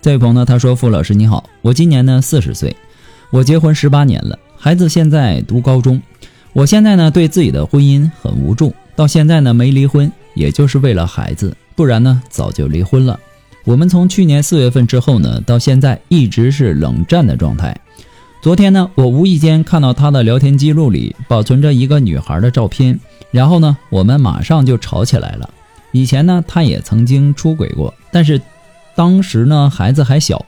[0.00, 2.74] 这位朋友呢，他说：“傅老师你好，我今年呢四十岁，
[3.30, 6.00] 我结婚十八年了，孩子现在读高中。
[6.52, 13.18] 我现在呢对自己的婚姻很无助，到现在呢没离婚，也就是为了孩子，不然呢早就离婚了。
[13.64, 17.76] 我们从去年四月份之后呢，到现在一直是冷战的状态。
[18.40, 22.98] 昨天呢，我无意间看到他的聊天记录里保存着一个女孩的照片，
[23.32, 25.50] 然后呢，我们马上就吵起来了。
[25.90, 28.40] 以前呢，他也曾经出轨过，但是。”
[28.98, 30.44] 当时呢，孩子还小，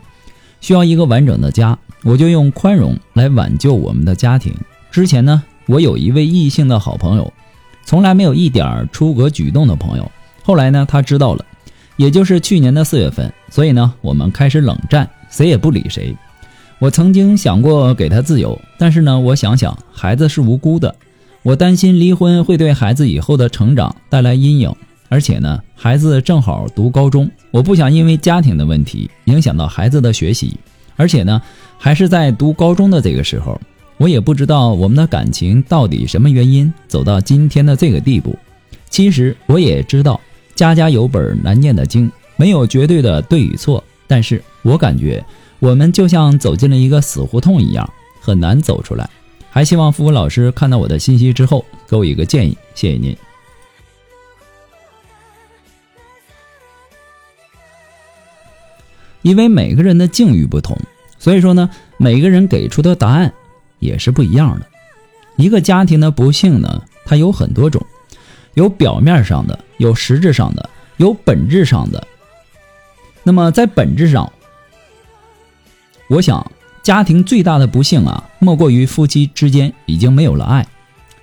[0.60, 4.52] 需要一个完整的家，我就用宽容来挽救我们的家庭。
[4.90, 7.32] 之前呢，我有一位异性的好朋友，
[7.84, 10.10] 从来没有一点出格举动的朋友。
[10.42, 11.44] 后来呢，他知道了，
[11.94, 16.16] 也就是去年的四月份，所以呢，我们开始冷战，谁也不理谁。
[16.80, 20.96] 我曾经想过给他自由，但是呢，我想想孩子是无辜的，
[21.44, 24.74] 我担心离婚会对孩子以后的成长带来阴影。
[25.10, 30.56] 而且呢，孩子正好读高中，我不想因为家庭的问题影响到孩子的学习。
[30.94, 31.42] 而且呢，
[31.78, 33.60] 还是在读高中的这个时候，
[33.96, 38.38] 我也不知道我们的感情到底什么原因走到今天的这个地步。
[38.88, 40.20] 其实我也知道，
[40.54, 43.82] 家家有本难念的经，没有绝对的对与错。
[44.06, 45.24] 但是我感觉
[45.58, 47.88] 我们就像走进了一个死胡同一样，
[48.20, 49.10] 很难走出来。
[49.50, 52.56] 还希望付福老师看到我的信息之后，给我一个建议。
[52.76, 53.16] 谢谢您。
[59.22, 60.78] 因为每个人的境遇不同，
[61.18, 63.32] 所以说呢，每个人给出的答案
[63.78, 64.66] 也是不一样的。
[65.36, 67.84] 一个家庭的不幸呢，它有很多种，
[68.54, 72.06] 有表面上的，有实质上的，有本质上的。
[73.22, 74.30] 那么在本质上，
[76.08, 76.50] 我想
[76.82, 80.66] 家庭最大的不幸啊，莫过于夫妻之间已经没有了爱。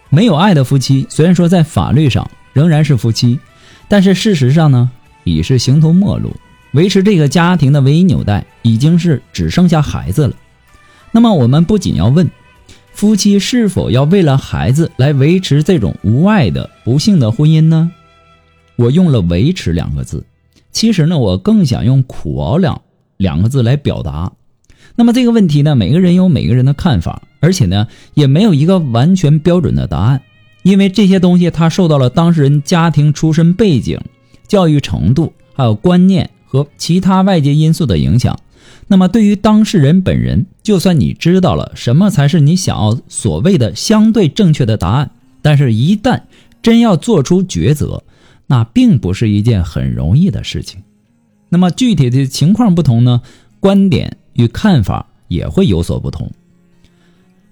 [0.09, 3.39] 没有爱的夫妻，虽然说在法律上仍然是夫妻，
[3.87, 4.89] 但是事实上呢，
[5.25, 6.33] 已是形同陌路。
[6.73, 10.33] 维持这个家庭的唯一纽带，已经是只剩下孩子了。
[11.11, 12.29] 那么，我们不仅要问，
[12.93, 17.91] 夫妻是否要为了孩子来维持这种无爱的不幸的婚姻呢？
[18.75, 20.25] 我用了“维持”两个字，
[20.71, 22.81] 其实呢，我更想用“苦熬”两
[23.17, 24.33] 两个字来表达。
[24.95, 30.21] 那么这个问题呢，每个人有每个人的看法，而且呢，也没有一个完全标准的答案，
[30.61, 33.99] 因为这些东西它受到了当事人家庭出身背景、
[34.47, 36.29] 教育程度还有观念。
[36.47, 38.39] 和其他外界因素的影响，
[38.87, 46.21] 那么对于当事人本人，就算你知道了什么才是你想要所谓的相对正确的答案，但是，一旦
[46.61, 48.03] 真要做出抉择，
[48.47, 50.81] 那并不是一件很容易的事情。
[51.49, 53.21] 那么具体的情况不同呢，
[53.59, 56.31] 观点与看法也会有所不同。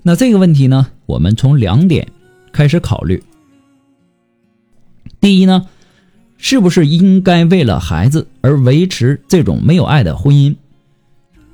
[0.03, 2.07] 那这个问题呢，我们从两点
[2.53, 3.21] 开始考虑。
[5.19, 5.67] 第一呢。
[6.47, 10.55] 是不是应该为了孩子而维持这种没有爱的婚姻？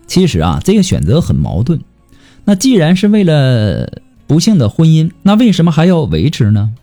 [0.05, 1.79] 其实啊，这个选择很矛盾。
[2.43, 3.89] 那既然是为了
[4.27, 6.73] 不幸的婚姻，那为什么还要维持呢？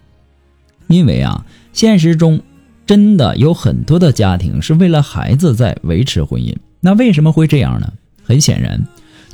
[0.87, 2.41] 因为啊，现实中
[2.87, 6.57] 真的有很多的家庭是为了孩子在维持婚姻。
[6.81, 7.93] 那为什么会这样呢？
[8.25, 8.83] 很显然，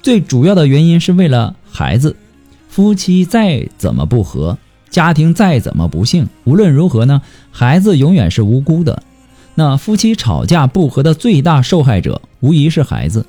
[0.02, 2.16] 最主要的原因是为了孩子。
[2.68, 4.58] 夫妻再怎么不和。
[4.94, 7.20] 家庭再怎么不幸，无论如何呢，
[7.50, 9.02] 孩子永远是无辜的。
[9.56, 13.26] 那夫妻吵架不和的最大受害者，无疑是孩子。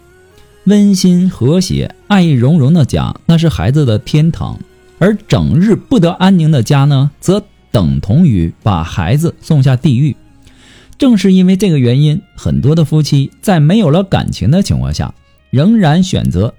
[0.65, 4.59] 温馨和谐、爱意融融的家，那是孩子的天堂；
[4.99, 7.41] 而整日不得安宁的家呢，则
[7.71, 10.15] 等同于把孩子送下地狱。
[10.99, 15.15] 正是因为这个原因，很多的夫妻在没有了感情的情况下，
[15.49, 16.53] 仍然选择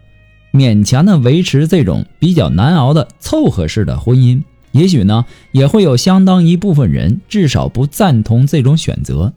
[0.53, 4.43] 勉强的维持这种比较难熬的凑合式的婚姻。
[4.77, 9.33] 也许呢，也会有相当一部分人至少不赞同这种选择。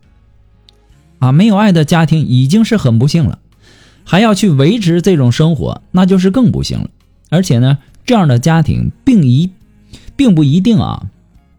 [1.20, 3.40] 啊，没有爱的家庭已经是很不幸了，
[4.04, 6.90] 还要去维持这种生活，那就是更不幸了。
[7.30, 9.50] 而且呢，这样的家庭并一，
[10.16, 11.08] 并不一定啊，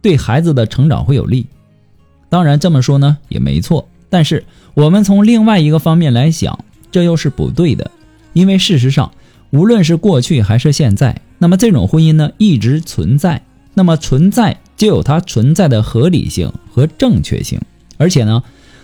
[0.01, 1.45] 对孩子的成长会有利。
[2.29, 7.91] 当然这么说呢也没错，但是我们从另外一个方面来想，这又是不对的。
[8.33, 9.11] 因为事实上，
[9.51, 17.59] 无论是过去还是现在，那么这种婚姻呢一直存在，那么存在就有它存在的合理性和正确性，
[17.97, 18.43] 而且呢。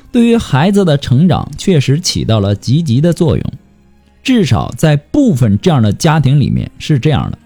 [0.09, 3.53] 对于孩子的成长确实起到了积极的作用，
[4.23, 7.37] 至少在部分这样的家庭里面是这样的。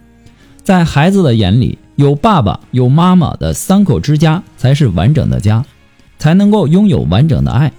[0.64, 5.66] 在孩子的眼里，有爸爸有妈妈的三口之家才是完整的家，
[6.20, 7.74] 才能够拥有完整的爱。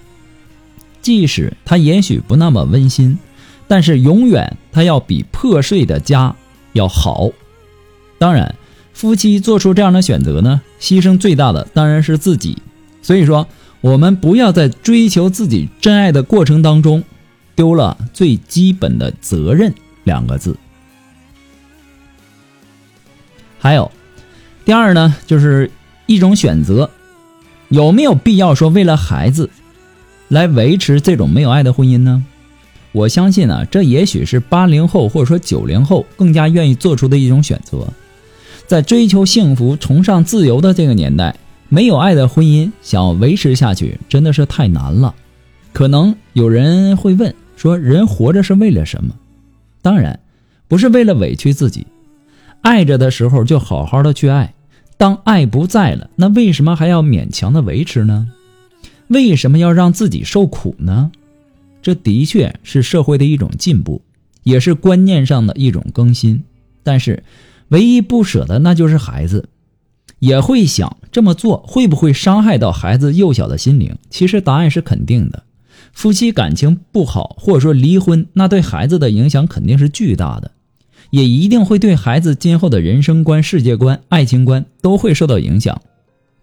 [1.01, 3.17] 即使他也许不那么温馨，
[3.69, 6.35] 但是永远他要比破碎的家
[6.73, 7.31] 要好。
[8.19, 8.53] 当然，
[9.03, 12.57] 夫妻做出这样的选择呢，牺牲最大的当然是自己。
[13.03, 13.47] 所以说。
[13.83, 17.03] 我们不要在追求自己真爱的过程当中，
[17.57, 20.57] 丢了最基本的责任两个字。
[23.59, 23.91] 还有，
[24.65, 25.69] 第二呢，就是
[26.07, 26.89] 一种选择，
[27.71, 29.51] 有没有必要说为了孩子，
[30.29, 32.25] 来维持这种没有爱的婚姻呢？
[32.93, 37.93] 我相信啊，这也许是八零后或者说九零后更加愿意做出的一种选择，
[38.73, 41.37] 在追求幸福、崇尚自由的这个年代。
[41.69, 45.15] 没有爱的婚姻想维持下去真的是太难了。
[45.75, 49.15] 可能有人会问说：“人活着是为了什么？”
[49.83, 50.21] 当然，
[50.69, 51.87] 不是为了委屈自己。
[52.63, 54.55] 爱着的时候就好好的去爱，
[54.97, 58.29] 当爱不在了，那为什么还要勉强的维持呢？
[59.09, 61.13] 为什么要让自己受苦呢？
[61.83, 64.01] 这的确是社会的一种进步，
[64.45, 66.45] 也是观念上的一种更新。
[66.83, 67.23] 但是，
[67.73, 69.51] 唯一不舍的那就是孩子。
[70.19, 73.97] 也会想这么做会不会伤害到孩子幼小的心灵？
[74.09, 75.43] 其实答案是肯定的。
[75.93, 80.53] 夫妻感情不好，或者说离婚，那对孩子的影响肯定是巨大的，
[81.11, 85.83] 也一定会对孩子今后的人生观、世界观、爱情观都会受到影响。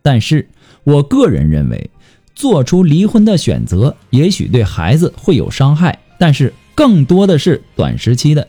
[0.01, 0.49] 但是
[0.83, 1.89] 我个人认为，
[2.35, 8.45] 做出离婚的选择，也许对孩子会有伤害，但是更多的是短时期的。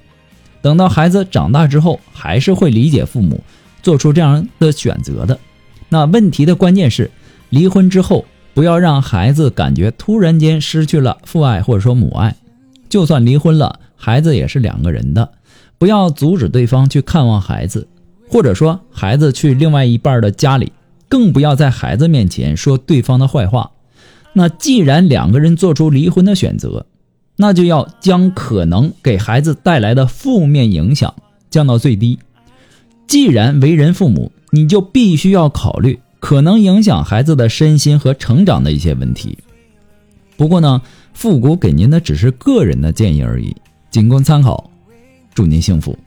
[0.63, 3.41] 等到孩子长大之后，还是会理解父母。
[3.83, 5.39] 做出这样的选择的，
[5.89, 7.11] 那问题的关键是，
[7.49, 12.37] 离婚之后不要让孩子感觉突然间失去了父爱或者说母爱。
[12.91, 15.33] 就算离婚了，孩子也是两个人的，
[15.79, 17.89] 不要阻止对方去看望孩子，
[18.29, 20.75] 或者说孩子去另外一半的家里，
[21.09, 23.71] 更不要在孩子面前说对方的坏话。
[24.35, 26.85] 那既然两个人做出离婚的选择，
[27.41, 31.15] 那就要将可能给孩子带来的负面影响
[31.49, 32.19] 降到最低。
[33.07, 39.39] 既然为人父母，你就必须要考虑可能影响孩子的身心和成长的一些问题。
[40.37, 40.83] 不过呢，
[41.15, 43.57] 复古给您的只是个人的建议而已，
[43.91, 44.71] 仅供参考。
[45.33, 45.99] 祝您幸福。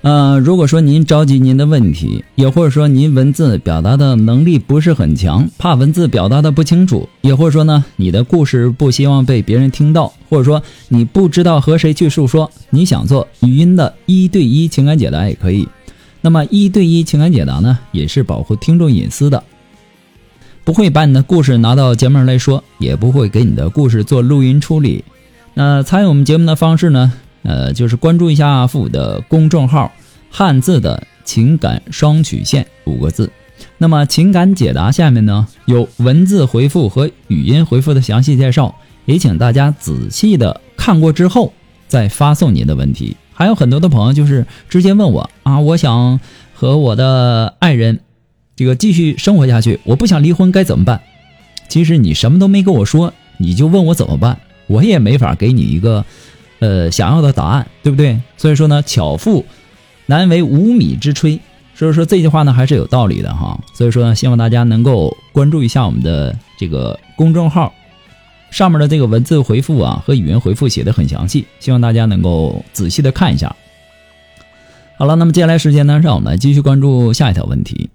[0.00, 15.68] 呃，如果说您着急您的问题，也或者说您文字表达的能力不是很强，怕文字表达的不清楚，也或者说呢，你的故事不希望被别人听到，或者说你不知道和谁去诉说，你想做语音的一对一情感解答也可以。
[16.20, 19.42] 那么一对一情感解答呢，也是保护听众隐私的，
[20.62, 25.04] 不会把你的故事拿到节目上来说，也不会给你的故事做录音处理。
[25.54, 27.12] 那参与我们节目的方式呢？
[27.48, 29.90] 呃，就是关注一下父母的公众号
[30.30, 33.32] “汉字的情感双曲线”五个字。
[33.78, 38.74] 那么情感解答下面呢有文字回复和语音回复的详细介绍，
[39.06, 41.54] 也请大家仔细的看过之后
[41.86, 43.16] 再发送您的问题。
[43.32, 46.20] 还有很多的朋友就是直接问我啊，我想
[46.52, 48.00] 和我的爱人
[48.56, 51.00] 这个继续生活下去，我不想离婚，该怎么办？
[51.66, 56.04] 其实你什么都没跟我说，你就问我怎么办，我也没法给你一个。
[56.60, 58.20] 呃，想要的答案，对不对？
[58.36, 59.44] 所以说呢，巧妇
[60.06, 61.38] 难为无米之炊。
[61.74, 63.60] 所以说这句话呢，还是有道理的哈。
[63.72, 67.72] 所以说呢，希望大家能够关注一下我们的这个公众号，
[68.50, 73.54] 上面的这个文字回复啊和语音回复写的很详细，希望大家能够仔细的看一下。
[74.96, 77.88] 好了，那么接下来时间呢，让我们继续关注下一条问题。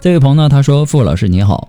[0.00, 1.68] 这位朋友呢，他说：“傅老师你好，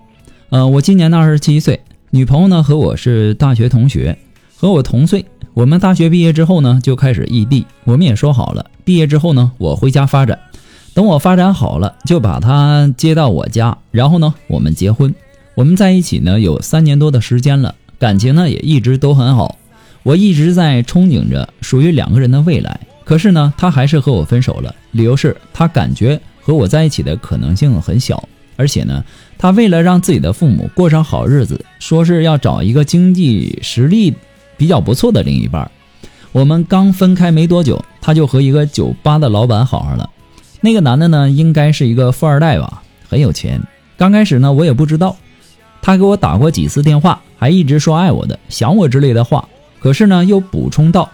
[0.50, 1.80] 呃，我今年呢二十七岁。”
[2.10, 4.16] 女朋友呢和我是大学同学，
[4.64, 5.26] 和我同岁。
[5.52, 7.66] 我们大学毕业之后呢，就开始异地。
[7.84, 10.38] 我们也说好了，毕业之后呢，我回家发展。
[10.94, 15.14] 等我发展好了，就把她接到我家，然后呢，我们结婚。
[15.54, 19.58] 我们在一起呢有三年多的时间了，感情呢也一直都很好。
[20.02, 24.74] 我一直在憧憬着属于两个人的未来，可是呢，她还是和我分手了。
[24.92, 29.04] 理由是她感觉和我在一起的可能性很小，而且呢，
[29.36, 34.14] 她为了让自己的父母过上好日子，说是要找一个经济实力。
[34.56, 35.70] 比较不错的另一半，
[36.32, 40.10] 我们刚分开没多久，他就和一个酒吧的老板好上了。
[40.60, 43.60] 那个男的呢，应该是一个富二代吧，很有钱。
[43.96, 45.16] 刚开始呢，我也不知道，
[45.82, 49.48] 他给我打过几次电话，还一直说爱我的、想我之类的话。
[49.78, 51.10] 可是呢，又补充道，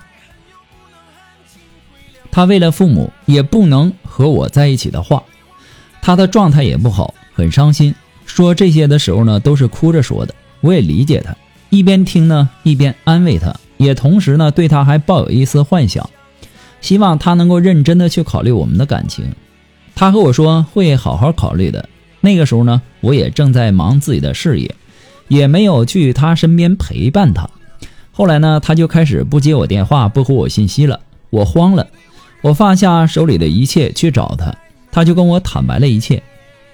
[2.30, 5.22] 他为了父母也不能和我在一起的话，
[6.00, 7.94] 他的状态也不好，很伤心。
[8.24, 10.34] 说这些的时候呢，都是哭着说的。
[10.60, 11.34] 我也理解他。
[11.70, 16.10] 一边听呢，一边安慰他，也同时呢，对他还抱有一丝幻想，
[16.80, 19.24] 希望他能够认真的去考虑我们的感情。
[19.94, 21.88] 他和我说会好好考虑的。
[22.20, 24.74] 那个时候呢，我也正在忙自己的事业，
[25.28, 27.48] 也没有去他身边陪伴他。
[28.10, 31.00] 后来呢，他就开始不接我电话，不回我信息了。
[31.30, 31.86] 我慌了，
[32.42, 34.52] 我放下手里的一切去找他，
[34.90, 36.20] 他就跟我坦白了一切。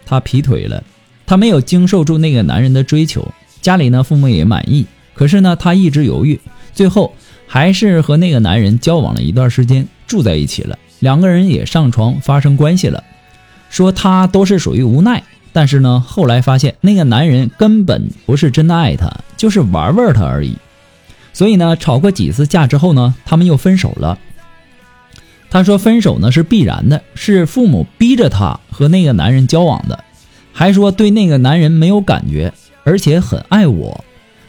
[0.07, 0.83] 他劈腿了，
[1.27, 3.27] 他没有经受住那个男人的追求。
[3.67, 6.39] 家里呢，父母也满意，可是呢，他一直犹豫，
[6.73, 7.13] 最后
[7.49, 13.03] 还是和那个男人交往了一段时间，住在一起了，两个人也上床发生关系了。
[13.69, 15.21] 说他都是属于无奈，
[15.53, 20.57] 但是呢，后来发现那个男人根本不是真的爱他，就是玩玩他而已。
[21.33, 24.17] 所以呢，吵过几次架之后呢，他们又分手了。
[25.51, 30.05] 他说分手呢是必然的，是父母逼着他和那个男人交往的，
[30.53, 32.53] 还说对那个男人没有感觉。
[32.87, 34.05] 而且很爱我，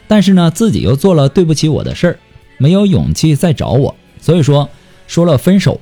[0.06, 2.18] 但是呢，自己又做了对不起我的事儿，
[2.56, 4.70] 没有勇气再找我，所以说
[5.08, 5.80] 说了分手。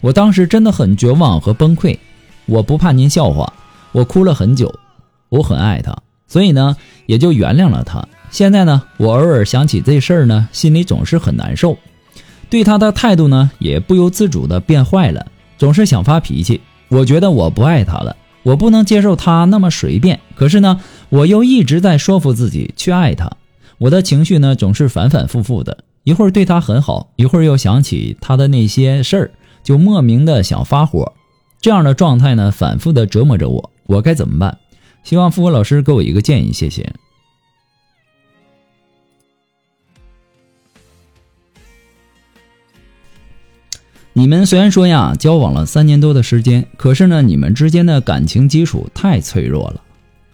[0.00, 1.98] 我当时真的很绝望和崩溃，
[2.46, 3.52] 我不怕您笑话，
[3.92, 4.74] 我哭了很久。
[5.28, 5.94] 我很爱他，
[6.26, 8.02] 所以呢，也就原谅了他。
[8.30, 11.76] 现在呢，我偶尔想起这事儿呢，心里总是很难受，
[12.48, 15.26] 对他的态度呢，也不由自主的变坏了，
[15.58, 16.60] 总是想发脾气。
[16.88, 18.16] 我觉得我不爱他了。
[18.50, 23.30] 我不能接受他那么随便，可是呢，我又一直在说服自己去爱他。
[23.78, 29.30] 我的情绪呢，总是反反复复的，一会儿对他很好，一会儿又想起他的那些事儿，
[29.62, 31.12] 就莫名的想发火。
[31.60, 33.70] 这样的状态呢，反复的折磨着我。
[33.86, 34.58] 我该怎么办？
[35.04, 36.92] 希望复活老师给我一个建议，谢谢。
[44.12, 49.80] 你们虽然说呀，交往了三年多的时间，可是呢，你们之间的感情基础太脆弱了，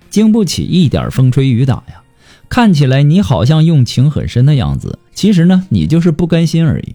[0.09, 2.02] 经不起一点风吹雨打呀。
[2.49, 6.95] 看起来你好像用情很深的样子，其实呢，你就是不甘心而已。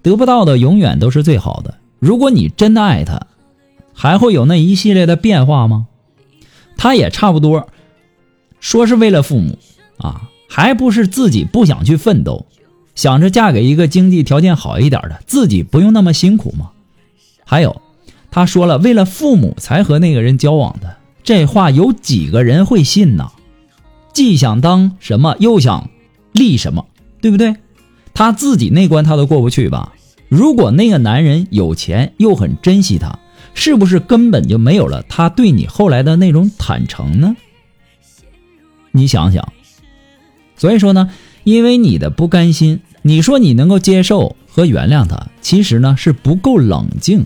[0.00, 1.74] 得不到的永远都是最好的。
[1.98, 3.26] 如果你真的爱他，
[3.92, 5.86] 还会有那一系列的变化吗？
[6.76, 7.68] 他也差不多，
[8.58, 9.58] 说是为了父母
[9.98, 12.46] 啊，还不是自己不想去奋斗。
[12.94, 16.70] 想着嫁给一个经济条件好一点的，自己不用那么辛苦吗？
[17.44, 17.80] 还有，
[18.30, 23.30] 他说了，为了父母才和那个人交往的，这话有几个人会信呢？
[24.12, 25.88] 既想当什么，又想
[26.32, 26.86] 立什么，
[27.22, 27.56] 对不对？
[28.12, 29.94] 他自己那关他都过不去吧？
[30.28, 33.18] 如果那个男人有钱又很珍惜他，
[33.54, 37.34] 是不是根本就没有了他对你后来的那种坦诚呢？
[38.90, 39.50] 你想想。
[40.56, 41.10] 所以说呢。
[41.44, 47.24] 因为你的不甘心，你说你能够接受和原谅他，其实呢是不够冷静，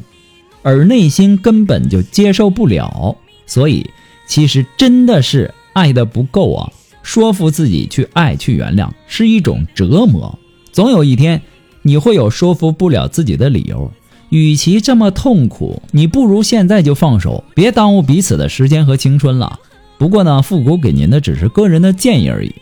[0.62, 3.90] 而内心根本就接受不了，所以
[4.26, 6.72] 其实真的是爱的不够啊！
[7.02, 10.38] 说服自己去爱去原谅是一种折磨，
[10.72, 11.40] 总有一天
[11.82, 13.92] 你会有说服不了自己的理由。
[14.30, 19.60] 与其这么痛苦，你不如现在就放手，别耽误彼此的时间和青春了。
[19.98, 22.52] 不过呢，复古给您的只是个人的建议而已，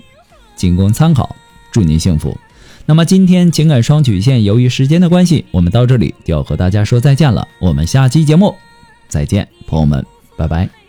[0.57, 1.35] 仅供参考。
[1.75, 2.39] 祝您幸福。
[2.87, 7.49] 那么今天情感双曲线，由于时间的关系，我们到这里就要和大家说再见了。
[7.59, 8.55] 我们下期节目
[9.09, 10.84] 再见，朋友们，拜拜。